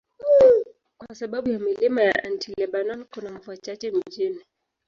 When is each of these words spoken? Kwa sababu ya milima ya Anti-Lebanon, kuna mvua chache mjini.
Kwa 0.97 1.15
sababu 1.15 1.49
ya 1.49 1.59
milima 1.59 2.03
ya 2.03 2.23
Anti-Lebanon, 2.23 3.05
kuna 3.05 3.31
mvua 3.31 3.57
chache 3.57 3.91
mjini. 3.91 4.41